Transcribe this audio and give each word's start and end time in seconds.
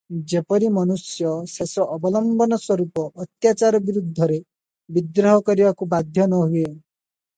ଯେପରି 0.31 0.69
ମନୁଷ୍ୟ 0.77 1.33
ଶେଷ 1.55 1.83
ଅବଲମ୍ବନ 1.97 2.59
ସ୍ୱରୂପ 2.63 3.05
ଅତ୍ୟାଚାର 3.25 3.83
ବିରୁଦ୍ଧରେ 3.91 4.41
ବିଦ୍ରୋହ 4.97 5.45
କରିବାକୁ 5.51 5.91
ବାଧ୍ୟ 5.93 6.27
ନ 6.27 6.41
ହୁଏ। 6.49 6.65